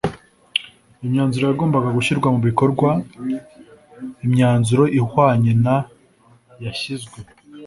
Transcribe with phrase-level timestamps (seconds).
[0.99, 2.89] mu myanzuro yagombaga gushyirwa mu bikorwa
[4.25, 5.75] imyanzuro ihwanye na
[6.65, 7.17] yashyizwe